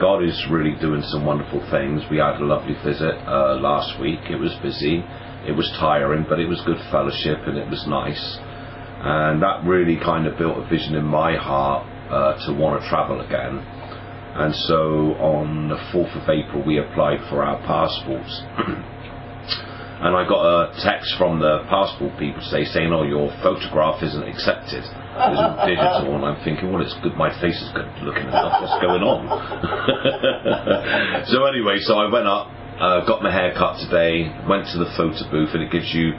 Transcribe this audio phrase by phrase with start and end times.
[0.00, 2.02] God is really doing some wonderful things.
[2.10, 4.20] We had a lovely visit uh, last week.
[4.30, 5.04] It was busy,
[5.46, 8.38] it was tiring, but it was good fellowship and it was nice.
[9.00, 12.88] And that really kind of built a vision in my heart uh, to want to
[12.88, 13.58] travel again.
[14.36, 18.42] And so on the 4th of April, we applied for our passports.
[20.04, 24.84] and I got a text from the passport people saying, "Oh, your photograph isn't accepted.
[25.16, 27.16] It's digital." And I'm thinking, "Well, it's good.
[27.16, 28.60] My face is good looking enough.
[28.60, 29.26] What's going on?"
[31.32, 32.48] so anyway, so I went up,
[32.80, 36.12] uh, got my hair cut today, went to the photo booth, and it gives you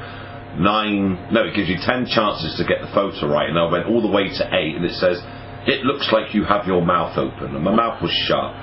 [0.57, 3.49] nine, no, it gives you ten chances to get the photo right.
[3.49, 5.21] And I went all the way to eight, and it says
[5.67, 7.53] it looks like you have your mouth open.
[7.53, 8.55] And my mouth was shut.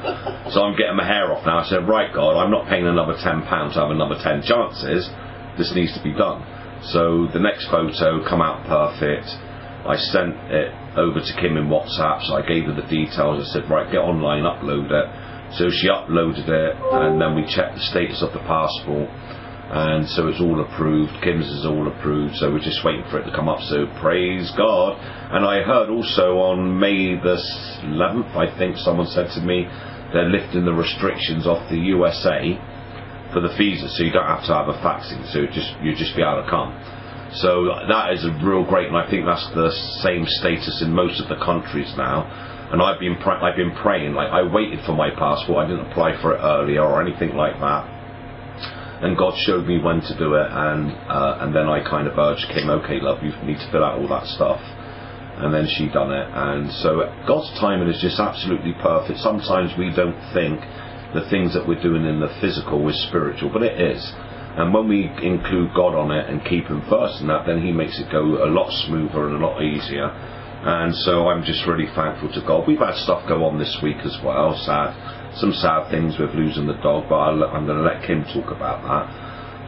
[0.57, 1.61] So I'm getting my hair off now.
[1.61, 5.05] I said, right, God, I'm not paying another £10 to have another 10 chances.
[5.61, 6.41] This needs to be done.
[6.97, 9.29] So the next photo come out perfect.
[9.87, 12.27] I sent it over to Kim in WhatsApp.
[12.27, 13.49] So I gave her the details.
[13.49, 15.07] I said, right, get online, upload it.
[15.57, 19.09] So she uploaded it, and then we checked the status of the passport
[19.71, 21.13] and so it's all approved.
[21.23, 23.61] Kim's is all approved, so we're just waiting for it to come up.
[23.63, 25.01] So praise God.
[25.33, 27.41] And I heard also on May the
[27.83, 29.65] 11th, I think someone said to me,
[30.13, 32.55] they're lifting the restrictions off the USA
[33.33, 36.15] for the visa, so you don't have to have a vaccine, so just you just
[36.15, 36.71] be able to come.
[37.35, 39.71] So that is a real great, and I think that's the
[40.03, 42.25] same status in most of the countries now.
[42.73, 46.21] And I've been I've been praying, like I waited for my passport, I didn't apply
[46.21, 47.95] for it earlier or anything like that
[49.05, 52.17] and God showed me when to do it, and uh, and then I kind of
[52.17, 55.89] urged Kim, okay, love, you need to fill out all that stuff, and then she
[55.89, 59.19] done it, and so God's timing is just absolutely perfect.
[59.21, 60.61] Sometimes we don't think
[61.13, 64.01] the things that we're doing in the physical is spiritual, but it is.
[64.57, 67.73] And when we include God on it and keep Him first in that, then He
[67.73, 70.07] makes it go a lot smoother and a lot easier.
[70.07, 72.67] And so I'm just really thankful to God.
[72.67, 74.95] We've had stuff go on this week as well, sad
[75.37, 78.51] some sad things with losing the dog, but i am going to let Kim talk
[78.55, 79.05] about that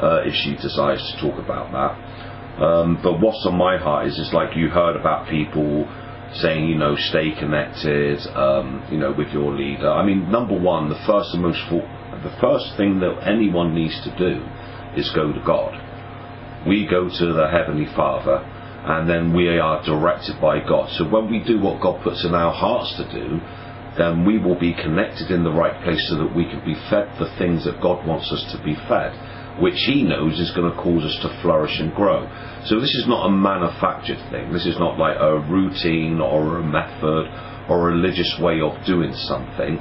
[0.03, 2.62] uh, if she decides to talk about that.
[2.62, 5.86] Um, but what's on my heart is, is like you heard about people
[6.35, 9.91] saying, you know, stay connected, um, you know, with your leader.
[9.91, 14.11] I mean, number one, the first and most the first thing that anyone needs to
[14.17, 14.41] do
[14.96, 15.77] is go to God.
[16.67, 18.42] We go to the Heavenly Father,
[18.86, 20.90] and then we are directed by God.
[20.92, 23.40] So when we do what God puts in our hearts to do,
[23.96, 27.08] then we will be connected in the right place so that we can be fed
[27.18, 29.12] the things that God wants us to be fed,
[29.61, 32.28] which He knows is going to cause us to flourish and grow.
[32.67, 34.52] So this is not a manufactured thing.
[34.52, 37.27] This is not like a routine or a method
[37.68, 39.78] or a religious way of doing something.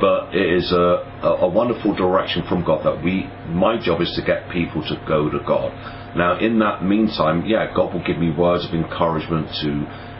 [0.00, 4.12] But it is a, a, a wonderful direction from God that we, my job is
[4.16, 5.72] to get people to go to God.
[6.16, 9.70] Now, in that meantime, yeah, God will give me words of encouragement to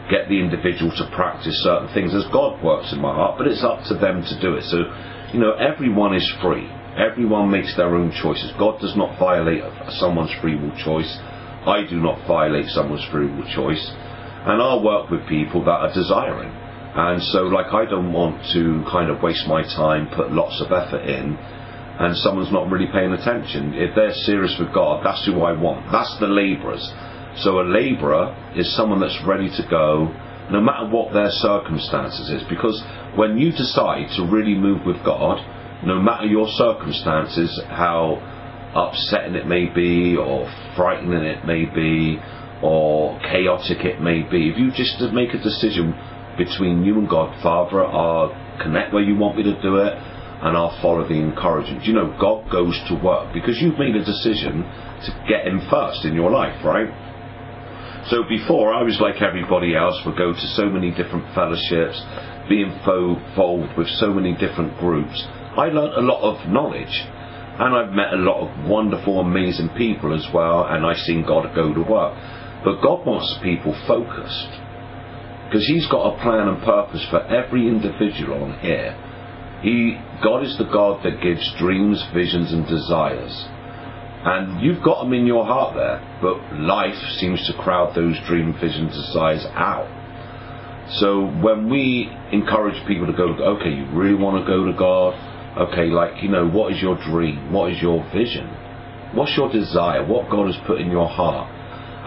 [0.09, 3.63] get the individual to practice certain things as God works in my heart, but it's
[3.63, 4.63] up to them to do it.
[4.65, 4.77] So,
[5.33, 6.65] you know, everyone is free.
[6.97, 8.51] Everyone makes their own choices.
[8.57, 9.61] God does not violate
[9.99, 11.17] someone's free will choice.
[11.67, 13.91] I do not violate someone's free will choice.
[14.47, 16.49] And I'll work with people that are desiring.
[16.97, 20.71] And so, like, I don't want to kind of waste my time, put lots of
[20.71, 23.75] effort in, and someone's not really paying attention.
[23.75, 25.91] If they're serious with God, that's who I want.
[25.91, 26.91] That's the labourers.
[27.37, 30.11] So a labourer is someone that's ready to go
[30.49, 32.41] no matter what their circumstances is.
[32.49, 32.83] Because
[33.15, 35.37] when you decide to really move with God,
[35.85, 38.17] no matter your circumstances, how
[38.73, 42.17] upsetting it may be, or frightening it may be,
[42.63, 45.93] or chaotic it may be, if you just make a decision
[46.37, 48.29] between you and God, Father, I'll
[48.61, 51.85] connect where you want me to do it, and I'll follow the encouragement.
[51.85, 56.05] You know, God goes to work because you've made a decision to get Him first
[56.05, 56.89] in your life, right?
[58.09, 61.99] So before, I was like everybody else, would go to so many different fellowships,
[62.47, 65.25] be involved with so many different groups.
[65.57, 67.03] I learnt a lot of knowledge,
[67.59, 71.53] and I've met a lot of wonderful, amazing people as well, and I've seen God
[71.55, 72.13] go to work.
[72.63, 74.53] But God wants people focused,
[75.47, 78.95] because He's got a plan and purpose for every individual on here.
[79.63, 83.33] He, God is the God that gives dreams, visions, and desires.
[84.27, 88.53] And you've got them in your heart there, but life seems to crowd those dream,
[88.59, 89.87] vision, desires out.
[90.99, 95.13] So when we encourage people to go, okay, you really want to go to God?
[95.69, 97.51] Okay, like, you know, what is your dream?
[97.51, 98.47] What is your vision?
[99.13, 100.05] What's your desire?
[100.05, 101.49] What God has put in your heart?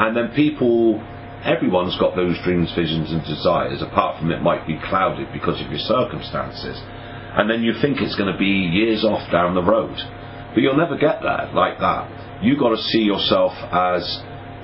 [0.00, 1.00] And then people,
[1.44, 5.70] everyone's got those dreams, visions, and desires, apart from it might be clouded because of
[5.70, 6.80] your circumstances.
[7.32, 9.96] And then you think it's going to be years off down the road.
[10.54, 12.42] But you'll never get there like that.
[12.42, 14.02] You've got to see yourself as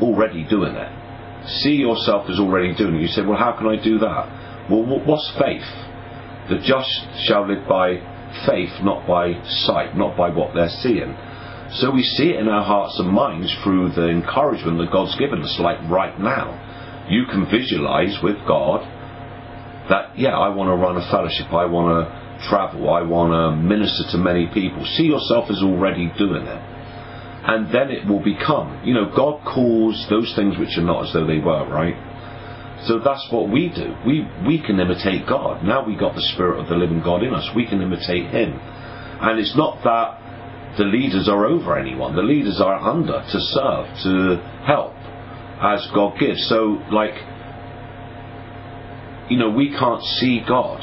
[0.01, 0.93] already doing it.
[1.63, 3.03] See yourself as already doing it.
[3.03, 4.69] You say, well, how can I do that?
[4.69, 5.67] Well, what's faith?
[6.51, 6.91] The just
[7.27, 8.03] shall live by
[8.47, 11.15] faith, not by sight, not by what they're seeing.
[11.79, 15.43] So we see it in our hearts and minds through the encouragement that God's given
[15.43, 16.66] us, like right now.
[17.09, 18.83] You can visualize with God
[19.89, 23.57] that, yeah, I want to run a fellowship, I want to travel, I want to
[23.57, 24.85] minister to many people.
[24.97, 26.63] See yourself as already doing it.
[27.47, 31.13] And then it will become, you know, God calls those things which are not as
[31.13, 31.95] though they were, right?
[32.87, 33.95] So that's what we do.
[34.05, 35.65] We we can imitate God.
[35.65, 37.49] Now we got the Spirit of the living God in us.
[37.55, 38.53] We can imitate Him.
[38.59, 42.15] And it's not that the leaders are over anyone.
[42.15, 44.37] The leaders are under to serve, to
[44.67, 44.93] help
[45.61, 46.47] as God gives.
[46.49, 47.15] So like
[49.29, 50.81] you know, we can't see God,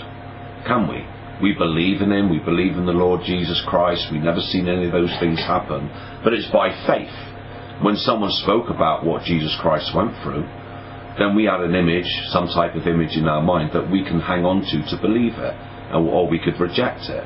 [0.67, 1.05] can we?
[1.41, 4.85] We believe in Him, we believe in the Lord Jesus Christ, we've never seen any
[4.85, 5.89] of those things happen,
[6.23, 7.13] but it's by faith.
[7.81, 10.43] When someone spoke about what Jesus Christ went through,
[11.17, 14.19] then we had an image, some type of image in our mind that we can
[14.19, 15.55] hang on to to believe it,
[15.93, 17.23] or we could reject it.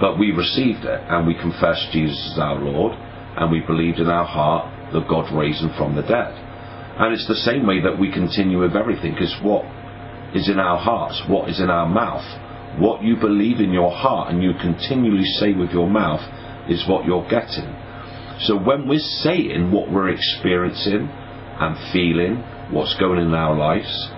[0.00, 2.92] But we received it, and we confessed Jesus as our Lord,
[3.36, 6.49] and we believed in our heart that God raised him from the dead.
[6.98, 9.64] And it's the same way that we continue with everything, because what
[10.34, 12.24] is in our hearts, what is in our mouth,
[12.78, 16.22] what you believe in your heart and you continually say with your mouth
[16.68, 17.66] is what you're getting.
[18.40, 22.36] So when we're saying what we're experiencing and feeling
[22.70, 24.10] what's going in our lives,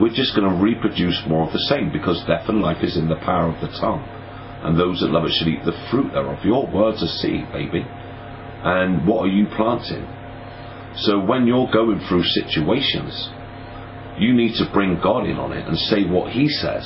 [0.00, 3.08] we're just going to reproduce more of the same because death and life is in
[3.08, 4.02] the power of the tongue.
[4.64, 6.44] And those that love it should eat the fruit thereof.
[6.44, 7.84] Your words are seed, baby.
[8.64, 10.06] And what are you planting?
[10.96, 13.30] So when you're going through situations,
[14.18, 16.84] you need to bring God in on it and say what He says.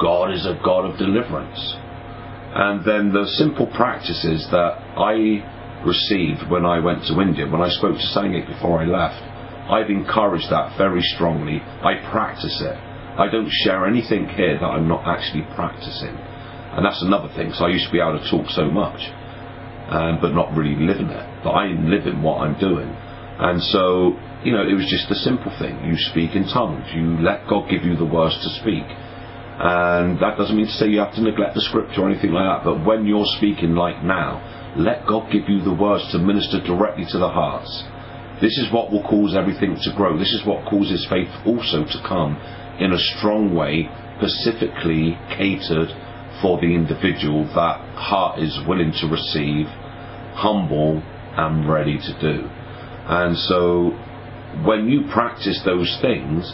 [0.00, 1.60] God is a God of deliverance.
[2.54, 5.42] And then the simple practices that I
[5.84, 9.20] received when I went to India, when I spoke to Sangit before I left,
[9.70, 11.60] I've encouraged that very strongly.
[11.60, 12.76] I practice it.
[13.18, 16.16] I don't share anything here that I'm not actually practicing.
[16.72, 17.52] And that's another thing.
[17.52, 19.00] So I used to be able to talk so much,
[19.88, 21.44] um, but not really living it.
[21.44, 22.88] But I'm living what I'm doing.
[23.38, 25.84] And so, you know, it was just a simple thing.
[25.84, 26.86] You speak in tongues.
[26.94, 28.84] You let God give you the words to speak.
[28.84, 32.44] And that doesn't mean to say you have to neglect the scripture or anything like
[32.44, 32.64] that.
[32.64, 34.40] But when you're speaking like now,
[34.76, 37.84] let God give you the words to minister directly to the hearts.
[38.40, 40.18] This is what will cause everything to grow.
[40.18, 42.36] This is what causes faith also to come
[42.80, 43.88] in a strong way,
[44.18, 45.90] specifically catered
[46.40, 49.66] for the individual that heart is willing to receive,
[50.34, 51.02] humble,
[51.36, 52.48] and ready to do.
[53.06, 53.90] And so
[54.64, 56.52] when you practice those things,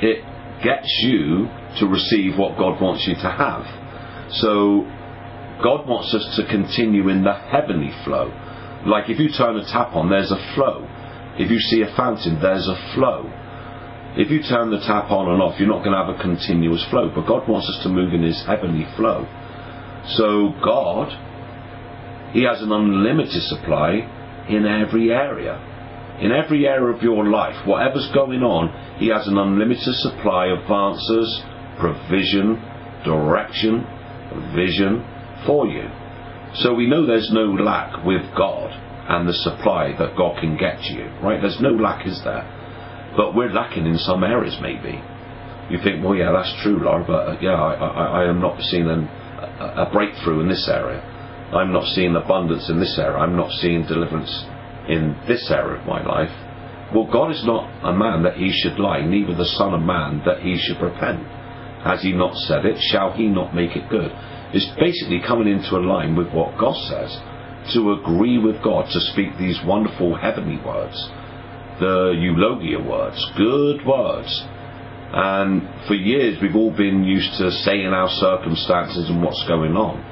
[0.00, 0.24] it
[0.62, 1.48] gets you
[1.78, 3.64] to receive what God wants you to have.
[4.32, 4.86] So
[5.62, 8.32] God wants us to continue in the heavenly flow.
[8.86, 10.86] Like if you turn a tap on, there's a flow.
[11.38, 13.28] If you see a fountain, there's a flow.
[14.16, 16.84] If you turn the tap on and off, you're not going to have a continuous
[16.90, 17.12] flow.
[17.14, 19.28] But God wants us to move in His heavenly flow.
[20.18, 21.12] So God,
[22.32, 24.02] He has an unlimited supply
[24.48, 25.69] in every area.
[26.20, 30.70] In every area of your life, whatever's going on, He has an unlimited supply of
[30.70, 31.42] answers,
[31.78, 32.60] provision,
[33.04, 33.86] direction,
[34.54, 35.04] vision
[35.46, 35.88] for you.
[36.54, 38.70] So we know there's no lack with God
[39.08, 41.40] and the supply that God can get you, right?
[41.40, 42.44] There's no lack, is there?
[43.16, 45.00] But we're lacking in some areas, maybe.
[45.70, 48.60] You think, well, yeah, that's true, Laura, but uh, yeah, I, I, I, am not
[48.62, 51.00] seeing an, a breakthrough in this area.
[51.54, 53.16] I'm not seeing abundance in this area.
[53.16, 54.44] I'm not seeing deliverance
[54.90, 56.32] in this area of my life.
[56.94, 60.22] Well, God is not a man that he should lie, neither the Son of Man
[60.26, 61.24] that he should repent.
[61.84, 62.78] Has he not said it?
[62.90, 64.10] Shall he not make it good?
[64.52, 67.16] It's basically coming into a line with what God says
[67.74, 70.96] to agree with God to speak these wonderful heavenly words,
[71.78, 74.44] the eulogia words, good words.
[75.12, 80.09] And for years we've all been used to saying our circumstances and what's going on.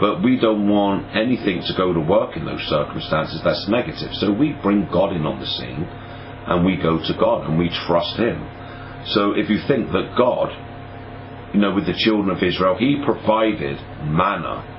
[0.00, 4.10] But we don't want anything to go to work in those circumstances that's negative.
[4.14, 7.68] So we bring God in on the scene and we go to God and we
[7.86, 8.42] trust Him.
[9.14, 10.50] So if you think that God,
[11.54, 14.72] you know, with the children of Israel, He provided manna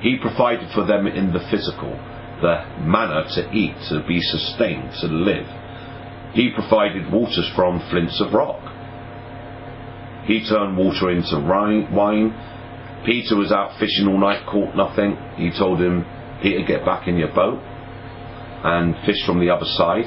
[0.00, 1.92] he provided for them in the physical,
[2.40, 5.46] the manna to eat, to be sustained, to live.
[6.32, 8.60] He provided waters from flints of rock.
[10.24, 12.32] He turned water into wine.
[13.04, 15.16] Peter was out fishing all night, caught nothing.
[15.36, 16.04] He told him,
[16.42, 17.60] Peter, get back in your boat
[18.62, 20.04] and fish from the other side.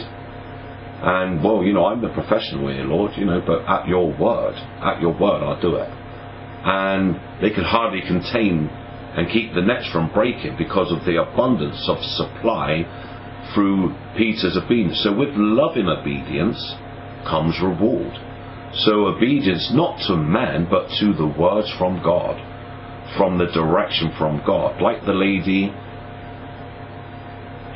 [1.03, 4.55] And, well, you know, I'm the professional here, Lord, you know, but at your word,
[4.55, 5.89] at your word, I'll do it.
[5.89, 11.87] And they could hardly contain and keep the nets from breaking because of the abundance
[11.89, 12.85] of supply
[13.53, 15.01] through Peter's obedience.
[15.03, 16.57] So with loving obedience
[17.27, 18.13] comes reward.
[18.73, 22.39] So obedience not to man, but to the words from God,
[23.17, 24.81] from the direction from God.
[24.81, 25.73] Like the lady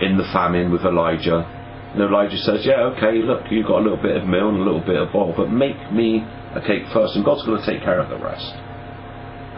[0.01, 1.45] in the famine with Elijah.
[1.93, 4.63] And Elijah says, Yeah, okay, look, you've got a little bit of meal and a
[4.63, 6.21] little bit of oil, but make me
[6.53, 8.53] a cake first, and God's going to take care of the rest.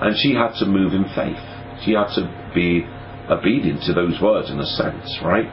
[0.01, 1.43] And she had to move in faith.
[1.83, 2.23] She had to
[2.55, 2.87] be
[3.29, 5.47] obedient to those words in a sense, right?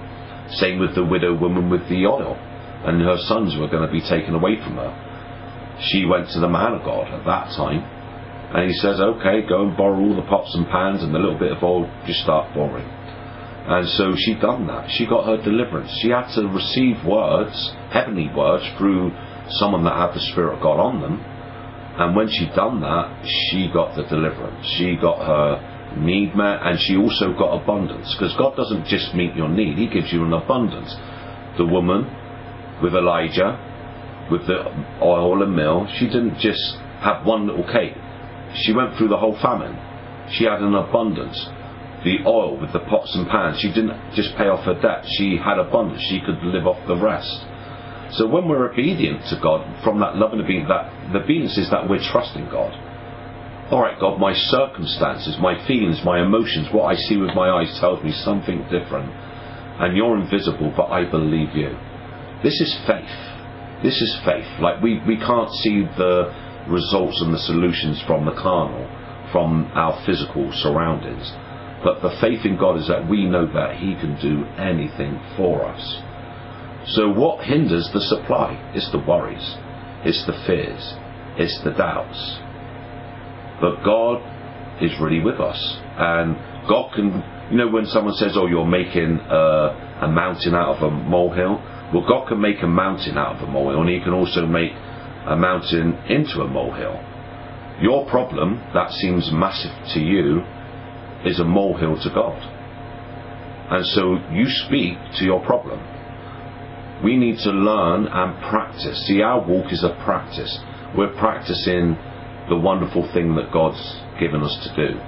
[0.63, 2.37] Same with the widow woman with the oil,
[2.87, 4.95] and her sons were going to be taken away from her
[5.81, 7.85] she went to the man of God at that time,
[8.57, 11.39] and he says, okay, go and borrow all the pots and pans and the little
[11.39, 12.89] bit of oil, just start pouring.
[13.69, 14.89] And so she done that.
[14.93, 15.93] She got her deliverance.
[16.01, 17.53] She had to receive words,
[17.93, 19.13] heavenly words, through
[19.61, 21.21] someone that had the Spirit of God on them.
[22.01, 24.65] And when she done that, she got the deliverance.
[24.79, 28.09] She got her need met, and she also got abundance.
[28.15, 30.97] Because God doesn't just meet your need; He gives you an abundance.
[31.59, 32.09] The woman
[32.83, 33.61] with Elijah,
[34.31, 34.65] with the
[35.03, 37.97] oil and meal, she didn't just have one little cake.
[38.55, 39.77] She went through the whole famine.
[40.33, 41.39] She had an abundance.
[42.05, 45.05] The oil with the pots and pans, she didn't just pay off her debt.
[45.19, 46.03] She had abundance.
[46.03, 47.45] She could live off the rest.
[48.13, 51.71] So when we're obedient to God, from that love and obedience, that the obedience is
[51.71, 52.73] that we're trusting God.
[53.73, 57.77] All right, God, my circumstances, my feelings, my emotions, what I see with my eyes
[57.81, 59.11] tells me something different.
[59.83, 61.77] And you're invisible, but I believe you.
[62.45, 63.11] This is faith.
[63.83, 64.47] This is faith.
[64.61, 66.31] Like we, we can't see the
[66.69, 68.87] results and the solutions from the carnal,
[69.33, 71.33] from our physical surroundings.
[71.85, 75.65] But the faith in God is that we know that He can do anything for
[75.65, 76.03] us.
[76.95, 78.55] So what hinders the supply?
[78.75, 79.57] It's the worries,
[80.05, 80.95] it's the fears,
[81.37, 82.39] it's the doubts.
[83.61, 84.23] But God
[84.83, 85.59] is really with us.
[85.97, 86.37] And
[86.69, 90.83] God can, you know, when someone says, oh, you're making a, a mountain out of
[90.83, 91.63] a molehill,
[91.95, 94.73] well, God can make a mountain out of a molehill, and He can also make
[95.27, 97.03] a mountain into a molehill.
[97.81, 100.43] Your problem, that seems massive to you,
[101.25, 102.39] is a molehill to God.
[103.71, 105.83] And so you speak to your problem.
[107.05, 109.07] We need to learn and practice.
[109.07, 110.59] See, our walk is a practice.
[110.97, 111.99] We're practicing
[112.49, 115.01] the wonderful thing that God's given us to do.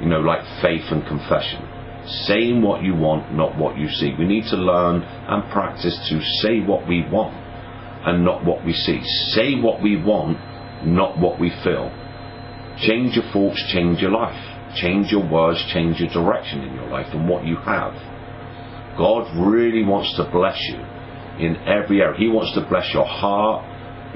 [0.00, 1.68] You know, like faith and confession
[2.26, 4.12] saying what you want, not what you see.
[4.18, 7.43] We need to learn and practice to say what we want
[8.06, 9.02] and not what we see.
[9.34, 10.38] Say what we want,
[10.86, 11.90] not what we feel.
[12.78, 14.54] Change your thoughts, change your life.
[14.76, 17.94] Change your words, change your direction in your life and what you have.
[18.98, 20.78] God really wants to bless you
[21.38, 22.18] in every area.
[22.18, 23.64] He wants to bless your heart,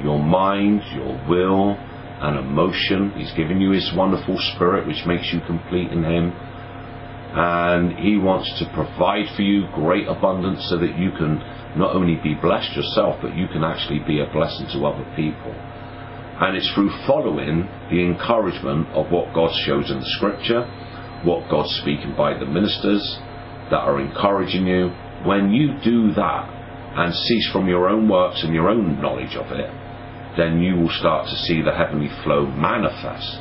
[0.02, 1.76] your mind, your will,
[2.20, 3.12] and emotion.
[3.16, 6.32] He's given you His wonderful Spirit, which makes you complete in Him
[7.34, 11.38] and He wants to provide for you great abundance so that you can
[11.76, 15.52] not only be blessed yourself, but you can actually be a blessing to other people.
[16.40, 20.64] And it's through following the encouragement of what God shows in the scripture,
[21.24, 23.02] what God's speaking by the ministers
[23.70, 24.88] that are encouraging you.
[25.26, 26.48] When you do that
[26.96, 29.70] and cease from your own works and your own knowledge of it,
[30.36, 33.40] then you will start to see the heavenly flow manifest.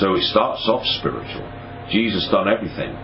[0.00, 2.94] So it starts off spiritual Jesus done everything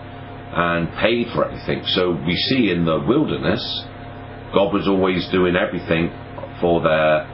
[0.53, 1.85] and paid for everything.
[1.87, 3.63] So we see in the wilderness,
[4.53, 6.11] God was always doing everything
[6.59, 7.25] for their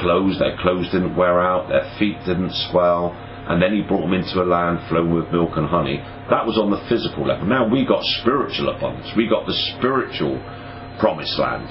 [0.00, 0.38] clothes.
[0.38, 4.42] Their clothes didn't wear out, their feet didn't swell, and then He brought them into
[4.42, 5.98] a land flowing with milk and honey.
[6.30, 7.46] That was on the physical level.
[7.46, 9.12] Now we got spiritual abundance.
[9.16, 10.40] We got the spiritual
[10.98, 11.68] promised land.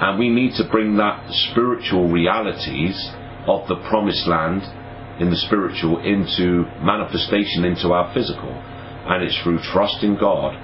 [0.00, 2.96] And we need to bring that spiritual realities
[3.46, 4.62] of the promised land
[5.20, 8.50] in the spiritual into manifestation into our physical.
[8.50, 10.56] And it's through trusting God,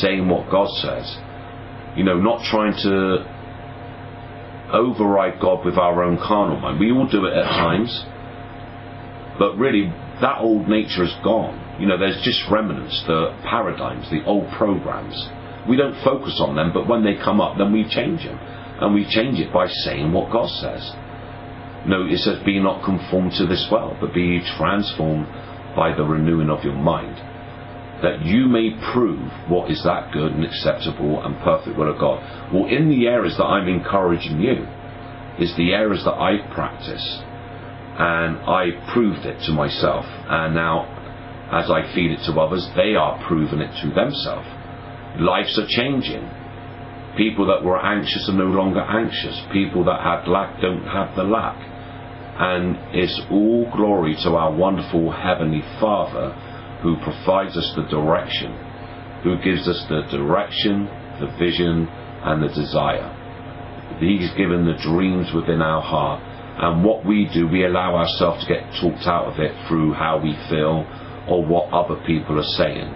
[0.00, 1.16] saying what God says.
[1.96, 3.34] You know, not trying to
[4.72, 6.80] override God with our own carnal mind.
[6.80, 8.04] We all do it at times,
[9.38, 11.60] but really, that old nature is gone.
[11.80, 15.28] You know, there's just remnants, the paradigms, the old programs.
[15.68, 18.38] We don't focus on them, but when they come up, then we change them.
[18.38, 20.92] And we change it by saying what God says.
[21.86, 25.26] No, it says, Be not conformed to this world, but be transformed
[25.76, 27.16] by the renewing of your mind,
[28.02, 32.52] that you may prove what is that good and acceptable and perfect will of God.
[32.52, 34.66] Well, in the areas that I'm encouraging you,
[35.38, 37.22] is the areas that I've practiced,
[37.98, 40.88] and I proved it to myself, and now
[41.52, 44.48] as I feed it to others, they are proving it to themselves.
[45.20, 46.30] Lives are changing.
[47.16, 49.40] People that were anxious are no longer anxious.
[49.52, 51.73] People that had lack don't have the lack
[52.36, 56.32] and it's all glory to our wonderful Heavenly Father
[56.82, 58.52] who provides us the direction,
[59.22, 60.86] who gives us the direction,
[61.20, 63.08] the vision, and the desire.
[64.00, 66.20] He's given the dreams within our heart,
[66.56, 70.18] And what we do, we allow ourselves to get talked out of it through how
[70.22, 70.86] we feel
[71.28, 72.94] or what other people are saying.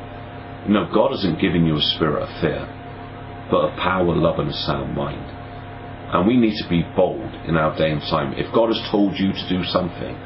[0.68, 2.66] Know, God hasn't given you a spirit of fear,
[3.50, 5.38] but of power, love, and a sound mind.
[6.12, 8.32] And we need to be bold in our day and time.
[8.34, 10.16] If God has told you to do something,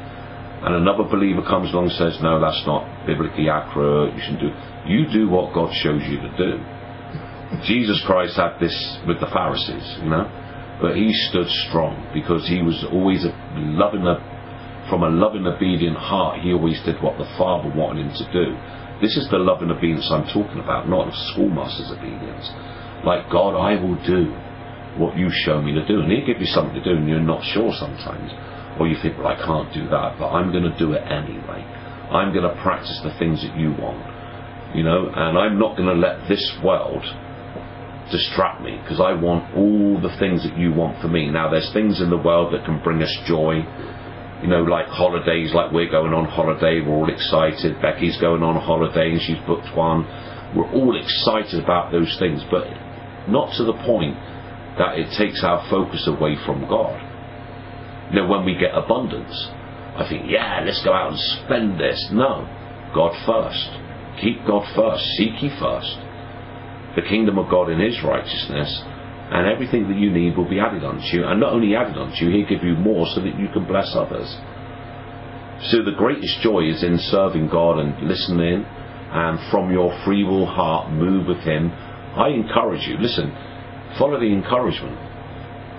[0.63, 4.55] and another believer comes along and says, No, that's not biblically accurate, you shouldn't do
[4.87, 6.59] you do what God shows you to do.
[7.63, 8.75] Jesus Christ had this
[9.07, 10.27] with the Pharisees, you know,
[10.81, 14.19] but he stood strong because he was always a loving, a,
[14.89, 16.41] from a loving, obedient heart.
[16.41, 18.47] He always did what the Father wanted him to do.
[19.01, 22.51] This is the loving obedience I'm talking about, not a schoolmaster's obedience.
[23.05, 24.35] Like God, I will do
[24.99, 27.21] what you show me to do, and He'll give you something to do, and you're
[27.21, 28.33] not sure sometimes,
[28.79, 31.65] or you think, well, I can't do that, but I'm going to do it anyway.
[32.13, 34.13] I'm going to practice the things that you want
[34.75, 37.05] you know, and I'm not going to let this world
[38.11, 41.29] distract me because I want all the things that you want for me.
[41.29, 43.61] Now, there's things in the world that can bring us joy,
[44.41, 47.81] you know, like holidays, like we're going on holiday, we're all excited.
[47.81, 50.05] Becky's going on holiday and she's booked one.
[50.57, 52.65] We're all excited about those things, but
[53.29, 54.17] not to the point
[54.79, 57.01] that it takes our focus away from God.
[58.13, 59.49] Know, when we get abundance,
[59.97, 62.09] I think, yeah, let's go out and spend this.
[62.13, 62.49] No,
[62.95, 63.71] God first.
[64.21, 65.05] Keep God first.
[65.17, 65.99] Seek ye first
[66.95, 68.83] the kingdom of God and His righteousness,
[69.33, 71.25] and everything that you need will be added unto you.
[71.25, 73.95] And not only added unto you, He'll give you more so that you can bless
[73.95, 74.29] others.
[75.71, 80.47] So the greatest joy is in serving God and listening, and from your free will
[80.47, 81.71] heart move with Him.
[81.71, 82.99] I encourage you.
[82.99, 83.33] Listen,
[83.99, 84.99] follow the encouragement.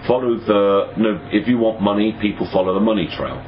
[0.07, 0.93] Follow the.
[0.97, 3.39] You know, if you want money, people follow the money trail.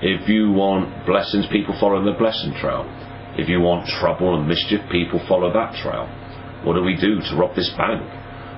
[0.00, 2.86] If you want blessings, people follow the blessing trail.
[3.36, 6.06] If you want trouble and mischief, people follow that trail.
[6.62, 8.02] What do we do to rob this bank?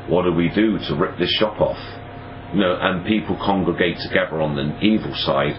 [0.08, 1.80] What do we do to rip this shop off?
[2.52, 5.56] You know, and people congregate together on the evil side.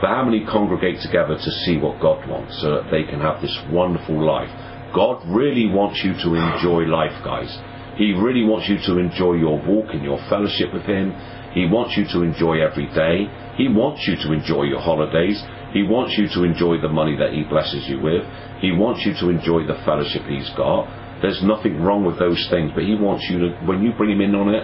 [0.00, 3.40] But how many congregate together to see what God wants so that they can have
[3.40, 4.50] this wonderful life?
[4.94, 7.52] God really wants you to enjoy life, guys.
[7.98, 11.10] He really wants you to enjoy your walk and your fellowship with Him.
[11.50, 13.26] He wants you to enjoy every day.
[13.58, 15.42] He wants you to enjoy your holidays.
[15.74, 18.22] He wants you to enjoy the money that He blesses you with.
[18.62, 20.86] He wants you to enjoy the fellowship He's got.
[21.20, 24.22] There's nothing wrong with those things, but He wants you to, when you bring Him
[24.22, 24.62] in on it,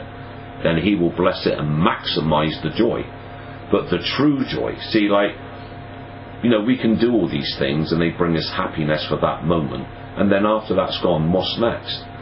[0.63, 3.03] then He will bless it and maximize the joy.
[3.75, 5.35] But the true joy, see, like,
[6.47, 9.43] you know, we can do all these things and they bring us happiness for that
[9.43, 12.14] moment, and then after that's gone, what's next?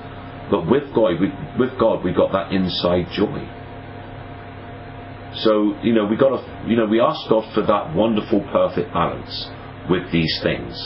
[0.52, 3.40] But with God, we, with God, we got that inside joy.
[5.40, 8.92] So, you know, we got to, you know, we ask God for that wonderful, perfect
[8.92, 9.48] balance
[9.88, 10.76] with these things.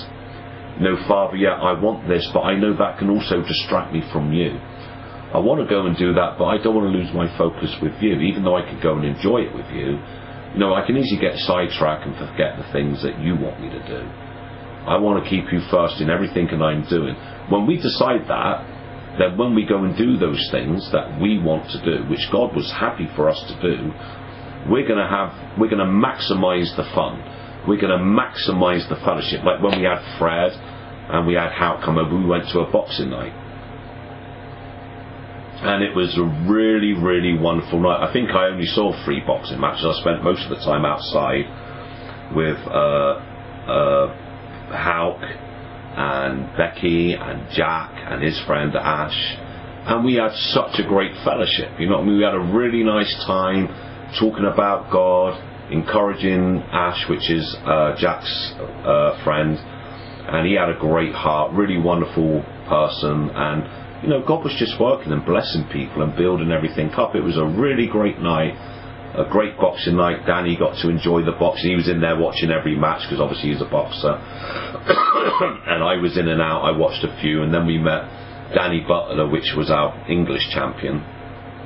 [0.78, 4.06] You know, Father, yeah, I want this, but I know that can also distract me
[4.12, 4.54] from you.
[5.34, 7.74] I want to go and do that, but I don't want to lose my focus
[7.82, 9.98] with you, even though I could go and enjoy it with you.
[10.54, 13.68] You know, I can easily get sidetracked and forget the things that you want me
[13.68, 13.98] to do.
[14.86, 17.16] I want to keep you first in everything that I'm doing.
[17.50, 18.75] When we decide that,
[19.18, 22.54] then when we go and do those things that we want to do, which God
[22.54, 23.92] was happy for us to do,
[24.68, 27.22] we're going to have we're going to maximize the fun.
[27.68, 29.44] We're going to maximize the fellowship.
[29.44, 32.70] Like when we had Fred and we had Hout come over we went to a
[32.70, 33.32] boxing night.
[35.56, 38.06] And it was a really really wonderful night.
[38.06, 39.86] I think I only saw three boxing matches.
[39.86, 41.46] I spent most of the time outside
[42.34, 43.22] with uh,
[43.70, 44.06] uh,
[44.76, 45.45] Hauk
[45.96, 49.36] and Becky and Jack and his friend Ash.
[49.88, 52.18] And we had such a great fellowship you know I mean?
[52.18, 53.68] We had a really nice time
[54.18, 55.40] talking about God,
[55.72, 61.78] encouraging Ash, which is uh, Jack's uh, friend, and he had a great heart, really
[61.78, 66.90] wonderful person, and you know God was just working and blessing people and building everything
[66.92, 67.14] up.
[67.14, 68.54] It was a really great night,
[69.16, 70.26] a great boxing night.
[70.26, 71.70] Danny got to enjoy the boxing.
[71.70, 74.12] He was in there watching every match because obviously he's a boxer,
[75.66, 76.62] and I was in and out.
[76.62, 78.04] I watched a few, and then we met
[78.54, 81.04] Danny Butler, which was our English champion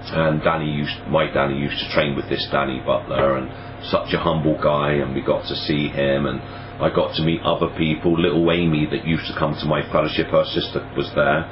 [0.08, 4.18] and Danny used my Danny used to train with this Danny Butler and such a
[4.18, 6.40] humble guy and we got to see him and
[6.80, 10.28] I got to meet other people little Amy that used to come to my fellowship
[10.28, 11.44] her sister was there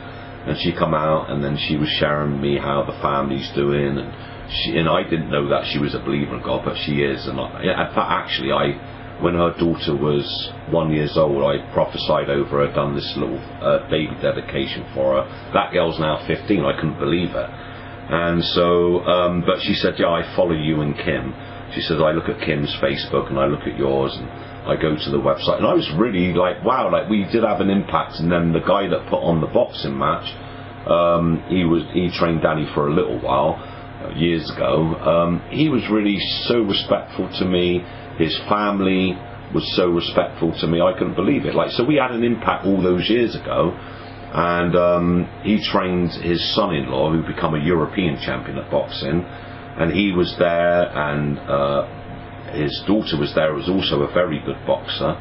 [0.48, 4.12] and she come out and then she was sharing me how the family's doing and
[4.50, 7.26] she and I didn't know that she was a believer in God but she is
[7.26, 12.30] and I, in fact actually I when her daughter was one years old, I prophesied
[12.30, 15.50] over her, done this little uh, baby dedication for her.
[15.54, 16.64] That girl's now 15.
[16.64, 17.50] I couldn't believe it.
[18.11, 21.34] And so, um, but she said, yeah, I follow you and Kim.
[21.74, 24.28] She said, I look at Kim's Facebook and I look at yours and
[24.70, 25.58] I go to the website.
[25.58, 28.20] And I was really like, wow, like we did have an impact.
[28.20, 30.30] And then the guy that put on the boxing match,
[30.88, 33.58] um, he was, he trained Danny for a little while.
[34.16, 37.80] Years ago, um, he was really so respectful to me.
[38.18, 39.16] His family
[39.54, 40.80] was so respectful to me.
[40.80, 41.54] I couldn't believe it.
[41.54, 46.54] Like, so we had an impact all those years ago, and um, he trained his
[46.54, 52.82] son-in-law, who became a European champion at boxing, and he was there, and uh, his
[52.87, 55.16] daughter was there, was also a very good boxer.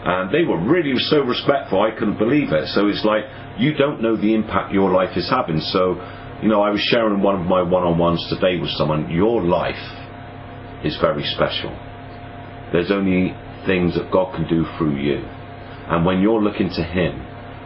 [0.00, 2.68] And they were really so respectful, I couldn't believe it.
[2.68, 3.24] So it's like,
[3.58, 5.60] you don't know the impact your life is having.
[5.60, 5.98] So,
[6.42, 9.10] you know, I was sharing one of my one on ones today with someone.
[9.10, 9.82] Your life
[10.84, 11.74] is very special.
[12.70, 13.34] There's only
[13.66, 15.18] things that God can do through you.
[15.90, 17.18] And when you're looking to Him,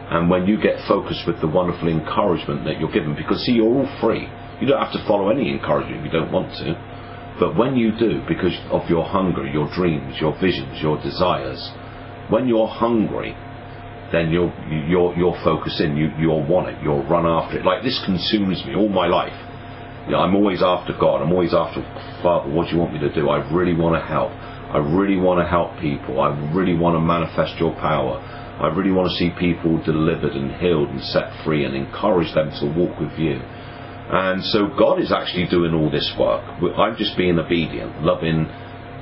[0.09, 3.69] and when you get focused with the wonderful encouragement that you're given, because see, you're
[3.69, 4.25] all free.
[4.59, 6.73] You don't have to follow any encouragement if you don't want to.
[7.39, 11.61] But when you do, because of your hunger, your dreams, your visions, your desires,
[12.29, 13.35] when you're hungry,
[14.13, 14.53] then you're
[14.87, 15.97] you're you're focusing.
[15.97, 16.77] You you'll want it.
[16.83, 17.65] You'll run after it.
[17.65, 19.33] Like this consumes me all my life.
[20.05, 21.21] You know, I'm always after God.
[21.21, 21.81] I'm always after
[22.21, 22.51] Father.
[22.53, 23.29] What do you want me to do?
[23.29, 24.31] I really want to help.
[24.69, 26.21] I really want to help people.
[26.21, 28.21] I really want to manifest your power.
[28.21, 32.53] I really want to see people delivered and healed and set free and encourage them
[32.61, 33.41] to walk with you.
[33.41, 36.45] And so God is actually doing all this work.
[36.77, 38.45] I'm just being obedient, loving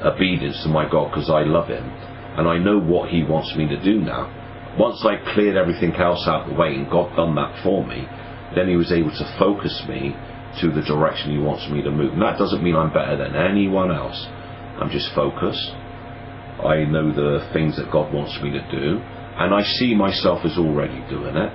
[0.04, 1.84] obedience to my God because I love Him.
[1.84, 4.41] And I know what He wants me to do now.
[4.78, 8.08] Once I cleared everything else out of the way and God done that for me,
[8.56, 10.16] then He was able to focus me
[10.62, 12.14] to the direction He wants me to move.
[12.14, 14.28] And that doesn't mean I'm better than anyone else.
[14.80, 15.72] I'm just focused.
[16.64, 20.58] I know the things that God wants me to do, and I see myself as
[20.58, 21.52] already doing it.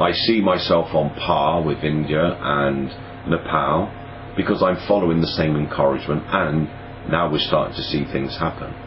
[0.00, 2.88] I see myself on par with India and
[3.30, 3.90] Nepal
[4.36, 6.68] because I'm following the same encouragement, and
[7.10, 8.85] now we're starting to see things happen.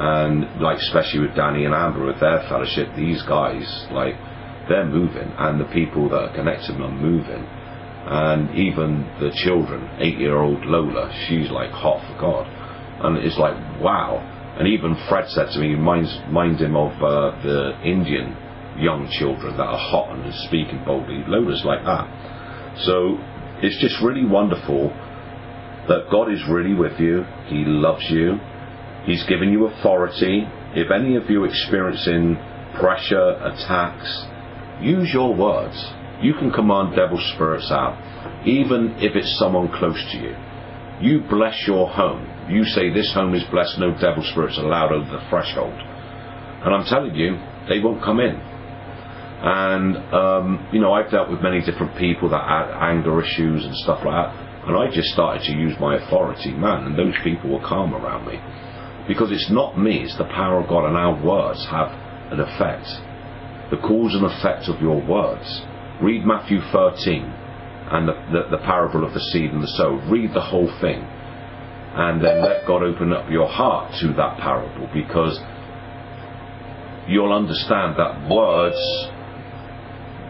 [0.00, 4.14] And like especially with Danny and Amber with their fellowship, these guys like
[4.68, 7.46] they're moving, and the people that are connected them are moving
[8.10, 12.46] and even the children, eight-year-old Lola, she's like hot for God
[13.04, 14.18] and it's like wow.
[14.58, 18.34] And even Fred said to me, reminds, reminds him of uh, the Indian
[18.78, 21.22] young children that are hot and speaking boldly.
[21.26, 22.06] Lola's like that.
[22.82, 23.18] So
[23.62, 24.90] it's just really wonderful
[25.86, 27.22] that God is really with you.
[27.46, 28.38] He loves you.
[29.04, 30.46] He's given you authority.
[30.74, 32.36] If any of you experiencing
[32.78, 34.26] pressure, attacks,
[34.80, 35.76] use your words.
[36.20, 37.96] You can command devil spirits out,
[38.46, 40.34] even if it's someone close to you.
[41.00, 42.26] You bless your home.
[42.50, 45.78] You say this home is blessed, no devil spirits allowed over the threshold.
[45.78, 48.34] And I'm telling you, they won't come in.
[48.34, 53.74] And, um, you know, I've dealt with many different people that had anger issues and
[53.76, 54.34] stuff like that.
[54.66, 58.26] And I just started to use my authority, man, and those people were calm around
[58.26, 58.36] me.
[59.08, 61.88] Because it's not me, it's the power of God, and our words have
[62.30, 62.86] an effect.
[63.70, 65.62] The cause and effect of your words.
[66.02, 67.22] Read Matthew 13
[67.90, 69.96] and the, the, the parable of the seed and the sower.
[70.10, 71.00] Read the whole thing.
[71.00, 75.40] And then let God open up your heart to that parable because
[77.08, 78.76] you'll understand that words,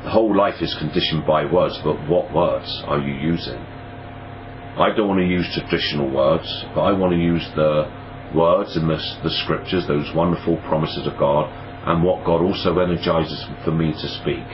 [0.05, 3.59] the whole life is conditioned by words, but what words are you using?
[4.79, 7.98] I don't want to use traditional words, but I want to use the
[8.35, 11.49] words in the, the scriptures, those wonderful promises of God,
[11.89, 14.45] and what God also energizes for me to speak.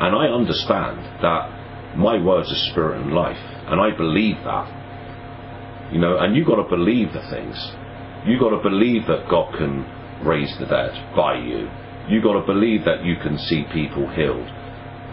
[0.00, 5.92] And I understand that my words are spirit and life, and I believe that.
[5.92, 7.56] You know, and you've got to believe the things.
[8.26, 9.84] You've got to believe that God can
[10.26, 11.68] raise the dead by you.
[12.08, 14.48] You've got to believe that you can see people healed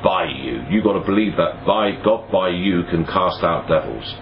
[0.03, 0.63] by you.
[0.69, 4.15] You've got to believe that by God by you can cast out devils.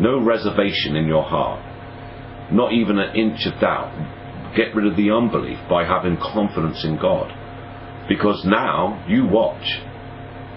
[0.00, 1.60] No reservation in your heart.
[2.52, 3.92] Not even an inch of doubt.
[4.56, 7.32] Get rid of the unbelief by having confidence in God.
[8.08, 9.80] Because now you watch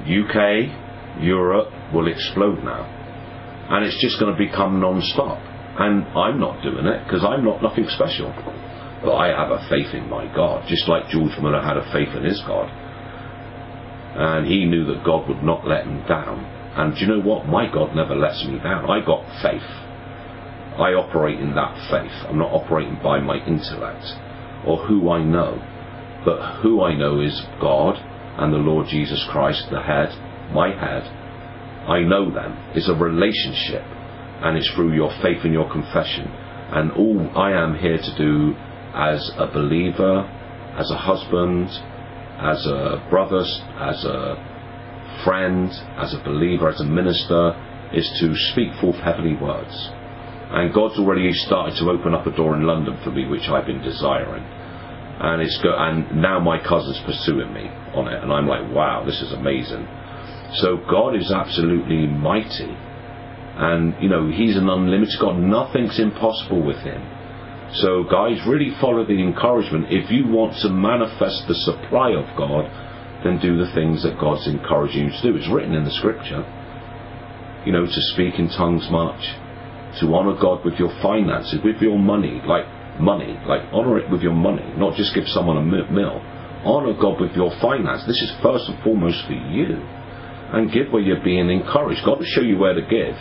[0.04, 2.84] UK, Europe will explode now.
[3.70, 5.40] And it's just going to become non-stop.
[5.80, 8.32] And I'm not doing it because I'm not nothing special.
[9.04, 12.16] But I have a faith in my God, just like George Muller had a faith
[12.16, 12.70] in his God.
[14.18, 16.44] And he knew that God would not let him down.
[16.76, 17.48] And do you know what?
[17.48, 18.90] My God never lets me down.
[18.90, 19.85] I got faith.
[20.78, 22.12] I operate in that faith.
[22.28, 24.06] I'm not operating by my intellect
[24.66, 25.62] or who I know.
[26.26, 27.96] But who I know is God
[28.38, 30.10] and the Lord Jesus Christ, the head,
[30.52, 31.04] my head,
[31.88, 33.84] I know them, is a relationship,
[34.42, 36.28] and it's through your faith and your confession.
[36.74, 38.56] And all I am here to do
[38.94, 40.26] as a believer,
[40.78, 41.70] as a husband,
[42.40, 43.46] as a brother,
[43.80, 47.54] as a friend, as a believer, as a minister,
[47.94, 49.92] is to speak forth heavenly words.
[50.56, 53.65] And God's already started to open up a door in London for me, which I've
[53.65, 54.44] been desiring.
[55.20, 59.04] And it's go- and now my cousin's pursuing me on it, and I'm like, wow,
[59.06, 59.86] this is amazing.
[60.63, 62.72] So God is absolutely mighty.
[62.72, 65.39] And, you know, He's an unlimited God.
[65.39, 67.04] Nothing's impossible with Him.
[67.84, 69.88] So, guys, really follow the encouragement.
[69.89, 72.72] If you want to manifest the supply of God,
[73.24, 75.36] then do the things that God's encouraging you to do.
[75.36, 76.44] It's written in the scripture.
[77.65, 79.20] You know, to speak in tongues much,
[80.00, 82.66] to honour God with your finances, with your money, like
[83.00, 86.22] money, like honour it with your money, not just give someone a mill.
[86.66, 88.06] Honour God with your finance.
[88.08, 89.78] This is first and foremost for you.
[90.54, 92.02] And give where you're being encouraged.
[92.06, 93.16] God will show you where to give.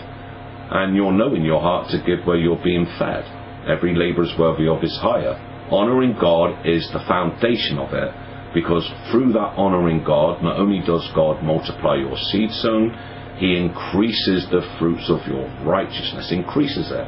[0.71, 3.25] And you'll know in your heart to give where you're being fed.
[3.69, 5.37] Every labour is worthy of his hire.
[5.71, 8.13] Honouring God is the foundation of it
[8.55, 12.95] because through that honouring God, not only does God multiply your seed sown,
[13.37, 17.07] He increases the fruits of your righteousness, increases it.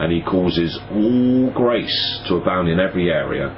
[0.00, 3.48] And He causes all grace to abound in every area,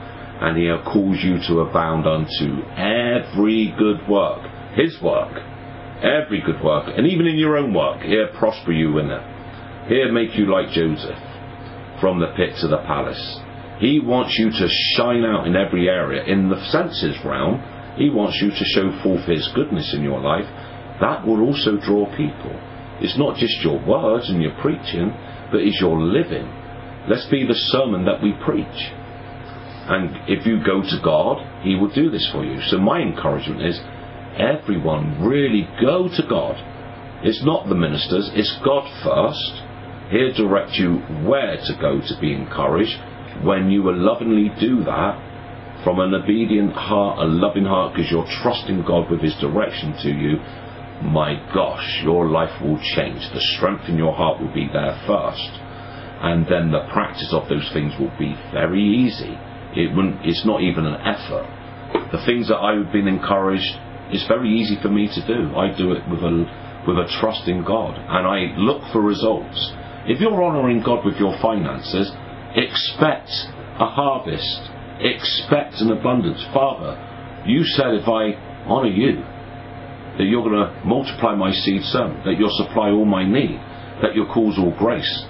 [0.41, 4.43] and He calls you to abound unto every good work,
[4.75, 5.33] His work,
[6.03, 9.23] every good work, and even in your own work, He'll prosper you in it.
[9.89, 11.19] He'll make you like Joseph,
[12.01, 13.41] from the pit to the palace.
[13.79, 16.25] He wants you to shine out in every area.
[16.25, 17.63] In the senses realm,
[17.97, 20.47] He wants you to show forth His goodness in your life.
[21.01, 22.55] That will also draw people.
[23.01, 25.13] It's not just your words and your preaching,
[25.51, 26.47] but it's your living.
[27.09, 28.93] Let's be the sermon that we preach.
[29.87, 32.61] And if you go to God, He will do this for you.
[32.69, 33.81] So my encouragement is
[34.39, 36.57] everyone really go to God.
[37.23, 39.63] It's not the ministers, it's God first.
[40.11, 42.97] He'll direct you where to go to be encouraged
[43.43, 45.19] when you will lovingly do that
[45.83, 50.09] from an obedient heart, a loving heart, because you're trusting God with His direction to
[50.09, 50.39] you,
[51.05, 53.23] my gosh, your life will change.
[53.33, 55.51] The strength in your heart will be there first.
[56.25, 59.37] And then the practice of those things will be very easy.
[59.77, 61.47] It wouldn't, it's not even an effort.
[62.11, 63.77] The things that I've been encouraged,
[64.11, 65.55] it's very easy for me to do.
[65.57, 67.95] I do it with a, with a trust in God.
[67.99, 69.73] And I look for results.
[70.07, 72.11] If you're honouring God with your finances,
[72.55, 73.31] Expect
[73.81, 74.71] a harvest.
[75.01, 76.41] Expect an abundance.
[76.55, 76.95] Father,
[77.47, 78.39] you said if I
[78.71, 79.25] honour you,
[80.19, 83.59] that you're going to multiply my seed sown, that you'll supply all my need,
[84.03, 85.25] that you'll cause all grace.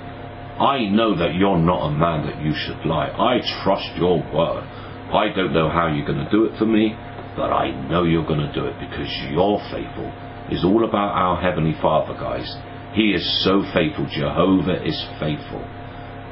[0.61, 3.09] I know that you're not a man that you should lie.
[3.11, 4.63] I trust your word.
[5.11, 6.95] I don't know how you're going to do it for me,
[7.37, 10.11] but I know you're going to do it because you're faithful.
[10.51, 12.47] It's all about our Heavenly Father, guys.
[12.95, 14.07] He is so faithful.
[14.07, 15.65] Jehovah is faithful.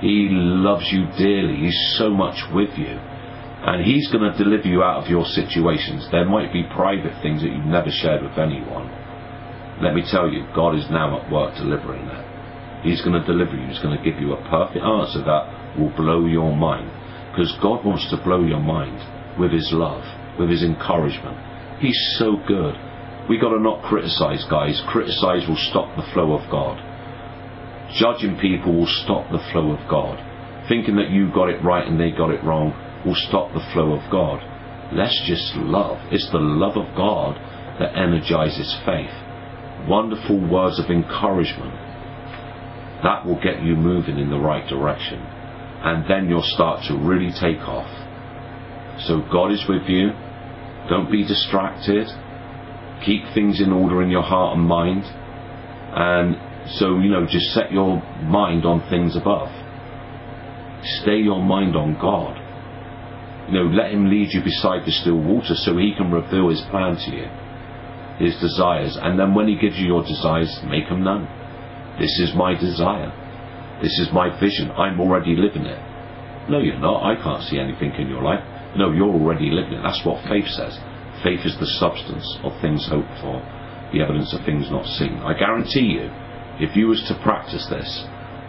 [0.01, 1.67] He loves you dearly.
[1.67, 2.99] He's so much with you.
[3.63, 6.09] And He's going to deliver you out of your situations.
[6.11, 8.91] There might be private things that you've never shared with anyone.
[9.81, 12.83] Let me tell you, God is now at work delivering that.
[12.83, 13.67] He's going to deliver you.
[13.71, 16.91] He's going to give you a perfect answer that will blow your mind.
[17.31, 18.99] Because God wants to blow your mind
[19.39, 20.03] with His love,
[20.39, 21.39] with His encouragement.
[21.79, 22.75] He's so good.
[23.31, 24.83] We got to not criticize, guys.
[24.91, 26.83] Criticize will stop the flow of God.
[27.95, 30.19] Judging people will stop the flow of God.
[30.69, 33.93] Thinking that you got it right and they got it wrong will stop the flow
[33.93, 34.41] of God.
[34.93, 35.99] Let's just love.
[36.13, 37.37] It's the love of God
[37.81, 39.13] that energizes faith.
[39.89, 41.75] Wonderful words of encouragement.
[43.03, 45.19] That will get you moving in the right direction.
[45.19, 47.91] And then you'll start to really take off.
[49.07, 50.11] So God is with you.
[50.89, 52.07] Don't be distracted.
[53.05, 55.03] Keep things in order in your heart and mind.
[55.05, 56.37] And
[56.79, 59.49] so, you know, just set your mind on things above.
[61.03, 62.42] Stay your mind on God.
[63.49, 66.63] You know, let Him lead you beside the still water so He can reveal His
[66.71, 67.27] plan to you,
[68.19, 68.97] His desires.
[69.01, 71.29] And then when He gives you your desires, make them known.
[71.99, 73.13] This is my desire.
[73.83, 74.71] This is my vision.
[74.71, 75.81] I'm already living it.
[76.49, 77.05] No, you're not.
[77.05, 78.43] I can't see anything in your life.
[78.77, 79.83] No, you're already living it.
[79.83, 80.79] That's what faith says.
[81.23, 83.43] Faith is the substance of things hoped for,
[83.93, 85.19] the evidence of things not seen.
[85.23, 86.11] I guarantee you,
[86.59, 88.07] if you was to practice this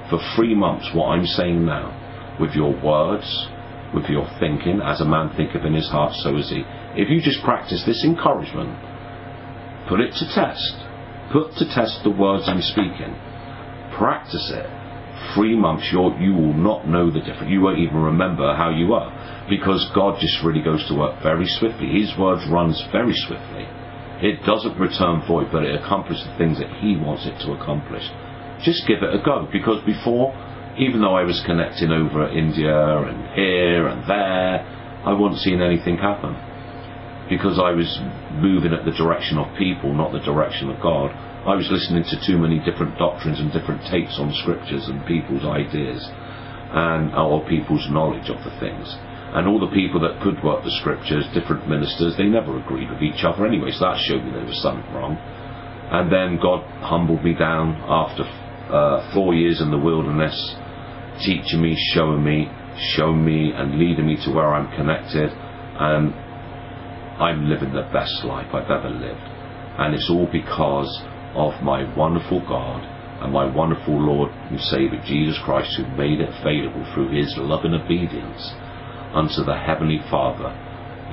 [0.09, 1.91] for three months, what I'm saying now,
[2.39, 3.47] with your words,
[3.93, 6.63] with your thinking, as a man thinketh in his heart, so is he.
[6.95, 8.73] If you just practice this encouragement,
[9.87, 10.75] put it to test.
[11.31, 13.15] Put to test the words I'm speaking.
[13.97, 14.67] Practice it.
[15.33, 17.49] Three months, you you will not know the difference.
[17.49, 19.09] You won't even remember how you are.
[19.49, 21.87] Because God just really goes to work very swiftly.
[22.01, 23.65] His word runs very swiftly.
[24.21, 28.03] It doesn't return void, but it accomplishes the things that He wants it to accomplish.
[28.61, 30.31] Just give it a go, because before,
[30.77, 34.65] even though I was connecting over India and here and there,
[35.05, 36.33] I wasn't seeing anything happen.
[37.29, 37.87] Because I was
[38.33, 41.11] moving at the direction of people, not the direction of God.
[41.47, 45.45] I was listening to too many different doctrines and different takes on scriptures and people's
[45.45, 46.03] ideas
[46.73, 48.87] and or people's knowledge of the things
[49.33, 53.01] and all the people that could work the scriptures, different ministers, they never agreed with
[53.01, 55.17] each other anyway, so that showed me there was something wrong.
[55.89, 58.29] And then God humbled me down after
[58.69, 60.37] uh, four years in the wilderness,
[61.19, 62.49] teaching me, showing me,
[62.95, 65.29] showing me, and leading me to where I'm connected.
[65.29, 66.13] And
[67.21, 69.27] I'm living the best life I've ever lived.
[69.77, 70.89] And it's all because
[71.35, 72.83] of my wonderful God
[73.23, 77.65] and my wonderful Lord and Saviour Jesus Christ, who made it available through his love
[77.65, 78.53] and obedience
[79.13, 80.49] unto the Heavenly Father,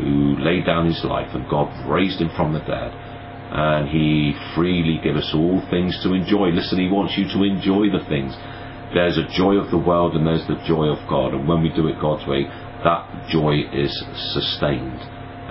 [0.00, 2.92] who laid down his life and God raised him from the dead.
[3.52, 6.48] And he freely gave us all things to enjoy.
[6.48, 8.32] Listen, he wants you to enjoy the things.
[8.92, 11.34] There's a joy of the world and there's the joy of God.
[11.34, 12.44] And when we do it God's way,
[12.82, 13.92] that joy is
[14.32, 14.98] sustained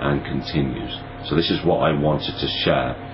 [0.00, 0.92] and continues.
[1.24, 3.06] So this is what I wanted to share